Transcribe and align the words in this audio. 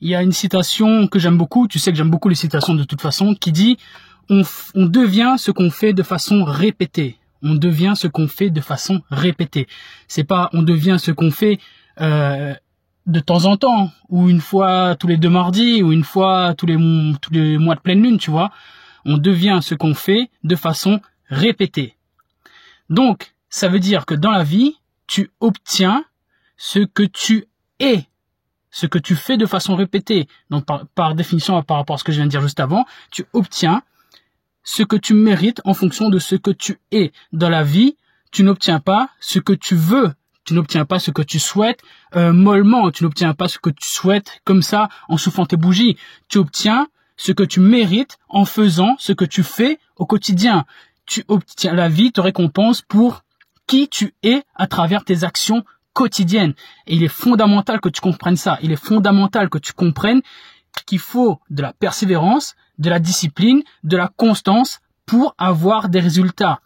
il 0.00 0.08
y 0.08 0.14
a 0.14 0.22
une 0.22 0.32
citation 0.32 1.06
que 1.06 1.18
j'aime 1.18 1.36
beaucoup, 1.36 1.68
tu 1.68 1.78
sais 1.78 1.90
que 1.90 1.96
j'aime 1.96 2.10
beaucoup 2.10 2.28
les 2.28 2.34
citations 2.34 2.74
de 2.74 2.84
toute 2.84 3.00
façon, 3.00 3.34
qui 3.34 3.52
dit 3.52 3.78
on, 4.28 4.86
devient 4.86 5.34
ce 5.38 5.50
qu'on 5.50 5.70
fait 5.70 5.92
de 5.92 6.02
façon 6.02 6.44
répétée. 6.44 7.18
On 7.42 7.54
devient 7.54 7.94
ce 7.96 8.06
qu'on 8.06 8.28
fait 8.28 8.50
de 8.50 8.60
façon 8.60 9.02
répétée. 9.10 9.66
C'est 10.06 10.24
pas 10.24 10.50
on 10.52 10.62
devient 10.62 10.96
ce 10.98 11.10
qu'on 11.10 11.30
fait 11.30 11.58
euh, 12.00 12.54
de 13.06 13.20
temps 13.20 13.46
en 13.46 13.56
temps, 13.56 13.90
ou 14.08 14.28
une 14.28 14.40
fois 14.40 14.94
tous 14.94 15.08
les 15.08 15.16
deux 15.16 15.30
mardis, 15.30 15.82
ou 15.82 15.92
une 15.92 16.04
fois 16.04 16.54
tous 16.56 16.66
les, 16.66 16.76
tous 17.20 17.32
les 17.32 17.58
mois 17.58 17.74
de 17.74 17.80
pleine 17.80 18.02
lune, 18.02 18.18
tu 18.18 18.30
vois. 18.30 18.50
On 19.04 19.18
devient 19.18 19.60
ce 19.62 19.74
qu'on 19.74 19.94
fait 19.94 20.30
de 20.44 20.54
façon 20.54 21.00
répétée. 21.28 21.96
Donc, 22.88 23.34
ça 23.48 23.68
veut 23.68 23.80
dire 23.80 24.06
que 24.06 24.14
dans 24.14 24.30
la 24.30 24.44
vie, 24.44 24.76
tu 25.06 25.30
obtiens 25.40 26.04
ce 26.56 26.80
que 26.80 27.02
tu 27.02 27.46
es 27.80 28.04
ce 28.70 28.86
que 28.86 28.98
tu 28.98 29.16
fais 29.16 29.36
de 29.36 29.46
façon 29.46 29.76
répétée, 29.76 30.28
donc 30.50 30.64
par, 30.94 31.14
définition 31.14 31.62
par 31.62 31.78
rapport 31.78 31.94
à 31.94 31.98
ce 31.98 32.04
que 32.04 32.12
je 32.12 32.18
viens 32.18 32.26
de 32.26 32.30
dire 32.30 32.42
juste 32.42 32.60
avant, 32.60 32.84
tu 33.10 33.26
obtiens 33.32 33.82
ce 34.62 34.82
que 34.82 34.96
tu 34.96 35.14
mérites 35.14 35.60
en 35.64 35.74
fonction 35.74 36.08
de 36.08 36.18
ce 36.18 36.36
que 36.36 36.50
tu 36.50 36.78
es. 36.92 37.12
Dans 37.32 37.48
la 37.48 37.62
vie, 37.62 37.96
tu 38.30 38.42
n'obtiens 38.42 38.80
pas 38.80 39.10
ce 39.20 39.38
que 39.38 39.52
tu 39.52 39.74
veux, 39.74 40.12
tu 40.44 40.54
n'obtiens 40.54 40.84
pas 40.84 40.98
ce 40.98 41.10
que 41.10 41.22
tu 41.22 41.38
souhaites 41.38 41.80
euh, 42.16 42.32
mollement, 42.32 42.90
tu 42.90 43.04
n'obtiens 43.04 43.34
pas 43.34 43.48
ce 43.48 43.58
que 43.58 43.70
tu 43.70 43.88
souhaites 43.88 44.40
comme 44.44 44.62
ça 44.62 44.88
en 45.08 45.16
soufflant 45.16 45.46
tes 45.46 45.56
bougies. 45.56 45.96
Tu 46.28 46.38
obtiens 46.38 46.86
ce 47.16 47.32
que 47.32 47.42
tu 47.42 47.60
mérites 47.60 48.18
en 48.28 48.44
faisant 48.44 48.96
ce 48.98 49.12
que 49.12 49.24
tu 49.24 49.42
fais 49.42 49.78
au 49.96 50.06
quotidien. 50.06 50.64
Tu 51.06 51.24
obtiens 51.28 51.74
la 51.74 51.88
vie 51.88 52.12
te 52.12 52.20
récompense 52.20 52.82
pour 52.82 53.24
qui 53.66 53.88
tu 53.88 54.14
es 54.22 54.42
à 54.54 54.66
travers 54.66 55.04
tes 55.04 55.24
actions 55.24 55.64
quotidienne. 55.92 56.54
Et 56.86 56.96
il 56.96 57.02
est 57.02 57.08
fondamental 57.08 57.80
que 57.80 57.88
tu 57.88 58.00
comprennes 58.00 58.36
ça. 58.36 58.58
Il 58.62 58.72
est 58.72 58.84
fondamental 58.84 59.48
que 59.48 59.58
tu 59.58 59.72
comprennes 59.72 60.22
qu'il 60.86 60.98
faut 60.98 61.40
de 61.50 61.62
la 61.62 61.72
persévérance, 61.72 62.54
de 62.78 62.90
la 62.90 62.98
discipline, 62.98 63.62
de 63.84 63.96
la 63.96 64.08
constance 64.08 64.80
pour 65.06 65.34
avoir 65.38 65.88
des 65.88 66.00
résultats. 66.00 66.60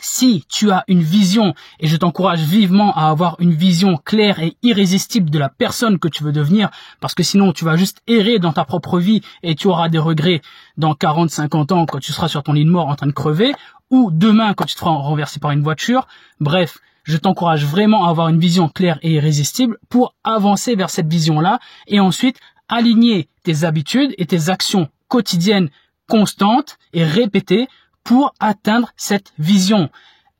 Si 0.00 0.44
tu 0.48 0.70
as 0.70 0.84
une 0.86 1.02
vision, 1.02 1.54
et 1.80 1.88
je 1.88 1.96
t'encourage 1.96 2.40
vivement 2.40 2.94
à 2.94 3.08
avoir 3.08 3.36
une 3.40 3.52
vision 3.52 3.96
claire 3.96 4.38
et 4.38 4.56
irrésistible 4.62 5.28
de 5.28 5.38
la 5.38 5.48
personne 5.48 5.98
que 5.98 6.06
tu 6.06 6.22
veux 6.22 6.32
devenir, 6.32 6.70
parce 7.00 7.14
que 7.14 7.24
sinon 7.24 7.52
tu 7.52 7.64
vas 7.64 7.76
juste 7.76 8.00
errer 8.06 8.38
dans 8.38 8.52
ta 8.52 8.64
propre 8.64 9.00
vie 9.00 9.22
et 9.42 9.56
tu 9.56 9.66
auras 9.66 9.88
des 9.88 9.98
regrets 9.98 10.40
dans 10.76 10.94
40, 10.94 11.30
50 11.30 11.72
ans 11.72 11.86
quand 11.86 11.98
tu 11.98 12.12
seras 12.12 12.28
sur 12.28 12.44
ton 12.44 12.52
lit 12.52 12.64
de 12.64 12.70
mort 12.70 12.88
en 12.88 12.94
train 12.94 13.08
de 13.08 13.12
crever, 13.12 13.52
ou 13.90 14.10
demain 14.12 14.54
quand 14.54 14.66
tu 14.66 14.74
te 14.74 14.80
feras 14.80 14.92
renverser 14.92 15.40
par 15.40 15.50
une 15.50 15.62
voiture. 15.62 16.06
Bref, 16.38 16.78
je 17.08 17.16
t'encourage 17.16 17.64
vraiment 17.64 18.04
à 18.04 18.10
avoir 18.10 18.28
une 18.28 18.38
vision 18.38 18.68
claire 18.68 18.98
et 19.00 19.12
irrésistible 19.12 19.78
pour 19.88 20.14
avancer 20.24 20.76
vers 20.76 20.90
cette 20.90 21.08
vision-là 21.08 21.58
et 21.86 22.00
ensuite 22.00 22.38
aligner 22.68 23.30
tes 23.44 23.64
habitudes 23.64 24.14
et 24.18 24.26
tes 24.26 24.50
actions 24.50 24.88
quotidiennes 25.08 25.70
constantes 26.06 26.76
et 26.92 27.04
répétées 27.04 27.66
pour 28.04 28.34
atteindre 28.40 28.90
cette 28.96 29.32
vision. 29.38 29.88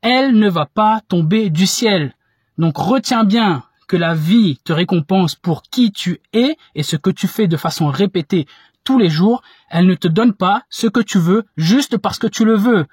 Elle 0.03 0.39
ne 0.39 0.51
va 0.51 0.67
pas 0.67 1.01
tomber 1.09 1.49
du 1.49 1.67
ciel. 1.67 2.15
Donc 2.59 2.77
retiens 2.77 3.25
bien 3.25 3.65
que 3.89 3.97
la 3.97 4.15
vie 4.15 4.59
te 4.63 4.75
récompense 4.75 5.37
pour 5.37 5.63
qui 5.63 5.91
tu 5.91 6.21
es 6.35 6.59
et 6.75 6.83
ce 6.83 6.97
que 6.97 7.09
tu 7.09 7.29
fais 7.29 7.49
de 7.49 7.57
façon 7.57 7.87
répétée 7.89 8.47
tous 8.85 8.99
les 8.99 9.09
jours. 9.09 9.41
Elle 9.71 9.87
ne 9.87 9.95
te 9.95 10.07
donne 10.07 10.35
pas 10.35 10.65
ce 10.69 10.87
que 10.87 11.01
tu 11.01 11.19
veux 11.19 11.47
juste 11.57 11.97
parce 11.97 12.19
que 12.19 12.27
tu 12.27 12.45
le 12.45 12.57
veux. 12.57 12.85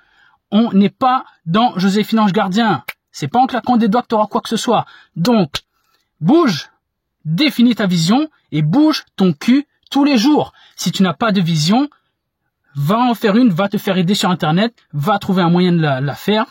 On 0.49 0.71
n'est 0.71 0.89
pas 0.89 1.25
dans 1.45 1.77
Joséphine 1.77 2.19
Ange 2.19 2.31
Gardien. 2.31 2.85
C'est 3.17 3.29
pas 3.29 3.39
en 3.39 3.45
claquant 3.45 3.77
des 3.77 3.87
doigts 3.87 4.01
que 4.01 4.09
tu 4.09 4.15
auras 4.15 4.27
quoi 4.27 4.41
que 4.41 4.49
ce 4.49 4.57
soit. 4.57 4.85
Donc, 5.15 5.61
bouge, 6.19 6.69
définis 7.23 7.73
ta 7.73 7.87
vision 7.87 8.29
et 8.51 8.61
bouge 8.61 9.05
ton 9.15 9.31
cul 9.31 9.67
tous 9.89 10.03
les 10.03 10.17
jours. 10.17 10.51
Si 10.75 10.91
tu 10.91 11.01
n'as 11.01 11.13
pas 11.13 11.31
de 11.31 11.39
vision, 11.39 11.89
va 12.75 12.99
en 12.99 13.13
faire 13.13 13.37
une, 13.37 13.51
va 13.51 13.69
te 13.69 13.77
faire 13.77 13.97
aider 13.97 14.15
sur 14.15 14.29
Internet, 14.29 14.75
va 14.91 15.17
trouver 15.17 15.43
un 15.43 15.49
moyen 15.49 15.71
de 15.71 15.79
la, 15.79 16.13
faire 16.13 16.47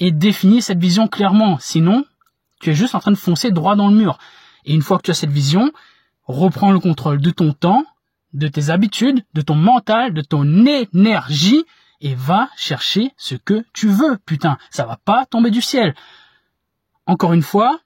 et 0.00 0.10
définis 0.10 0.60
cette 0.60 0.80
vision 0.80 1.06
clairement. 1.06 1.56
Sinon, 1.60 2.04
tu 2.60 2.70
es 2.70 2.74
juste 2.74 2.96
en 2.96 2.98
train 2.98 3.12
de 3.12 3.16
foncer 3.16 3.52
droit 3.52 3.76
dans 3.76 3.86
le 3.86 3.94
mur. 3.94 4.18
Et 4.64 4.74
une 4.74 4.82
fois 4.82 4.98
que 4.98 5.02
tu 5.02 5.12
as 5.12 5.14
cette 5.14 5.30
vision, 5.30 5.70
reprends 6.24 6.72
le 6.72 6.80
contrôle 6.80 7.20
de 7.20 7.30
ton 7.30 7.52
temps, 7.52 7.84
de 8.32 8.48
tes 8.48 8.70
habitudes, 8.70 9.24
de 9.34 9.40
ton 9.40 9.54
mental, 9.54 10.14
de 10.14 10.22
ton 10.22 10.66
énergie 10.66 11.64
et 12.00 12.14
va 12.14 12.48
chercher 12.56 13.12
ce 13.16 13.34
que 13.34 13.64
tu 13.72 13.88
veux. 13.88 14.18
Putain, 14.26 14.58
ça 14.70 14.84
va 14.84 14.98
pas 15.04 15.26
tomber 15.26 15.50
du 15.50 15.62
ciel. 15.62 15.94
Encore 17.06 17.32
une 17.32 17.42
fois, 17.42 17.80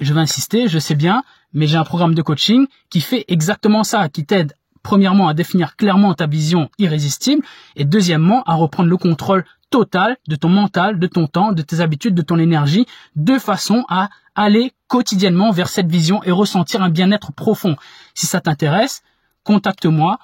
je 0.00 0.12
vais 0.14 0.20
insister, 0.20 0.68
je 0.68 0.78
sais 0.78 0.94
bien, 0.94 1.22
mais 1.52 1.66
j'ai 1.66 1.76
un 1.76 1.84
programme 1.84 2.14
de 2.14 2.22
coaching 2.22 2.66
qui 2.90 3.00
fait 3.00 3.24
exactement 3.28 3.84
ça, 3.84 4.08
qui 4.08 4.24
t'aide 4.24 4.54
premièrement 4.82 5.28
à 5.28 5.34
définir 5.34 5.76
clairement 5.76 6.14
ta 6.14 6.26
vision 6.26 6.70
irrésistible 6.78 7.44
et 7.76 7.84
deuxièmement 7.84 8.42
à 8.44 8.54
reprendre 8.54 8.88
le 8.88 8.96
contrôle 8.96 9.44
total 9.70 10.16
de 10.28 10.36
ton 10.36 10.48
mental, 10.48 10.98
de 10.98 11.06
ton 11.06 11.26
temps, 11.26 11.52
de 11.52 11.62
tes 11.62 11.80
habitudes, 11.80 12.14
de 12.14 12.22
ton 12.22 12.38
énergie, 12.38 12.86
de 13.16 13.38
façon 13.38 13.84
à 13.88 14.08
aller 14.34 14.72
quotidiennement 14.86 15.50
vers 15.50 15.68
cette 15.68 15.90
vision 15.90 16.22
et 16.22 16.30
ressentir 16.30 16.82
un 16.82 16.90
bien-être 16.90 17.32
profond. 17.32 17.76
Si 18.14 18.26
ça 18.26 18.40
t'intéresse, 18.40 19.02
contacte-moi 19.44 20.18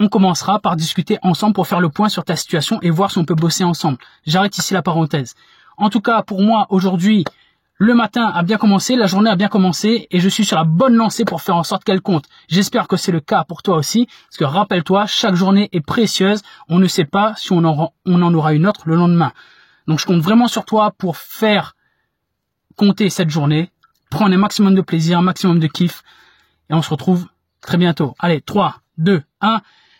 on 0.00 0.08
commencera 0.08 0.58
par 0.58 0.76
discuter 0.76 1.18
ensemble 1.22 1.52
pour 1.52 1.68
faire 1.68 1.80
le 1.80 1.90
point 1.90 2.08
sur 2.08 2.24
ta 2.24 2.34
situation 2.34 2.80
et 2.80 2.90
voir 2.90 3.10
si 3.10 3.18
on 3.18 3.24
peut 3.24 3.34
bosser 3.34 3.64
ensemble. 3.64 3.98
J'arrête 4.26 4.56
ici 4.56 4.72
la 4.72 4.82
parenthèse. 4.82 5.36
En 5.76 5.90
tout 5.90 6.00
cas, 6.00 6.22
pour 6.22 6.40
moi, 6.40 6.66
aujourd'hui, 6.70 7.24
le 7.76 7.94
matin 7.94 8.26
a 8.34 8.42
bien 8.42 8.56
commencé, 8.56 8.96
la 8.96 9.06
journée 9.06 9.30
a 9.30 9.36
bien 9.36 9.48
commencé 9.48 10.08
et 10.10 10.18
je 10.18 10.28
suis 10.28 10.44
sur 10.44 10.56
la 10.56 10.64
bonne 10.64 10.94
lancée 10.94 11.26
pour 11.26 11.42
faire 11.42 11.56
en 11.56 11.62
sorte 11.62 11.84
qu'elle 11.84 12.00
compte. 12.00 12.24
J'espère 12.48 12.88
que 12.88 12.96
c'est 12.96 13.12
le 13.12 13.20
cas 13.20 13.44
pour 13.44 13.62
toi 13.62 13.76
aussi, 13.76 14.06
parce 14.06 14.38
que 14.38 14.44
rappelle-toi, 14.44 15.06
chaque 15.06 15.34
journée 15.34 15.68
est 15.72 15.80
précieuse. 15.80 16.42
On 16.68 16.78
ne 16.78 16.86
sait 16.86 17.04
pas 17.04 17.34
si 17.36 17.52
on 17.52 17.58
en, 17.64 18.34
aura 18.34 18.52
une 18.54 18.66
autre 18.66 18.82
le 18.86 18.96
lendemain. 18.96 19.32
Donc 19.86 19.98
je 19.98 20.06
compte 20.06 20.20
vraiment 20.20 20.48
sur 20.48 20.64
toi 20.64 20.92
pour 20.96 21.18
faire 21.18 21.76
compter 22.76 23.10
cette 23.10 23.30
journée, 23.30 23.70
prendre 24.10 24.34
un 24.34 24.38
maximum 24.38 24.74
de 24.74 24.82
plaisir, 24.82 25.18
un 25.18 25.22
maximum 25.22 25.58
de 25.58 25.66
kiff 25.66 26.02
et 26.70 26.74
on 26.74 26.82
se 26.82 26.90
retrouve 26.90 27.26
très 27.60 27.76
bientôt. 27.76 28.14
Allez, 28.18 28.40
3, 28.40 28.76
2, 28.98 29.22
1 29.42 29.60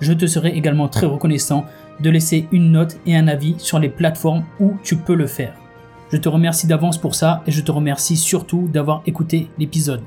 Je 0.00 0.12
te 0.12 0.26
serai 0.26 0.50
également 0.50 0.88
très 0.88 1.06
reconnaissant 1.06 1.64
de 2.00 2.10
laisser 2.10 2.46
une 2.52 2.72
note 2.72 2.98
et 3.06 3.16
un 3.16 3.28
avis 3.28 3.54
sur 3.58 3.78
les 3.78 3.88
plateformes 3.88 4.44
où 4.60 4.74
tu 4.82 4.96
peux 4.96 5.14
le 5.14 5.26
faire. 5.26 5.54
Je 6.12 6.18
te 6.18 6.28
remercie 6.28 6.66
d'avance 6.66 6.98
pour 6.98 7.14
ça 7.14 7.42
et 7.46 7.50
je 7.50 7.60
te 7.60 7.72
remercie 7.72 8.16
surtout 8.16 8.68
d'avoir 8.72 9.02
écouté 9.06 9.48
l'épisode. 9.58 10.02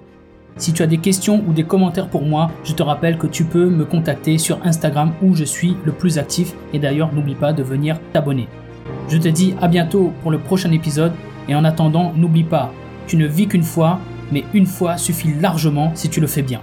Si 0.58 0.74
tu 0.74 0.84
as 0.84 0.88
des 0.88 0.98
questions 0.98 1.44
ou 1.48 1.54
des 1.54 1.64
commentaires 1.64 2.10
pour 2.10 2.24
moi, 2.24 2.52
je 2.64 2.74
te 2.74 2.84
rappelle 2.84 3.18
que 3.18 3.28
tu 3.28 3.46
peux 3.46 3.70
me 3.70 3.86
contacter 3.86 4.38
sur 4.38 4.60
Instagram 4.66 5.14
où 5.22 5.36
je 5.36 5.44
suis 5.44 5.76
le 5.86 5.92
plus 5.92 6.18
actif 6.18 6.54
et 6.74 6.80
d'ailleurs 6.80 7.14
n'oublie 7.14 7.36
pas 7.36 7.54
de 7.54 7.64
venir 7.64 7.98
t'abonner. 8.14 8.48
Je 9.08 9.18
te 9.18 9.28
dis 9.28 9.56
à 9.62 9.68
bientôt 9.68 10.12
pour 10.22 10.32
le 10.32 10.40
prochain 10.40 10.72
épisode 10.72 11.14
et 11.48 11.56
en 11.56 11.64
attendant 11.64 12.14
n'oublie 12.16 12.44
pas, 12.44 12.72
tu 13.08 13.18
ne 13.18 13.26
vis 13.26 13.48
qu'une 13.48 13.64
fois, 13.64 14.00
mais 14.32 14.44
une 14.54 14.66
fois 14.66 14.98
suffit 14.98 15.34
largement 15.34 15.92
si 15.96 16.10
tu 16.10 16.22
le 16.22 16.28
fais 16.28 16.44
bien. 16.44 16.62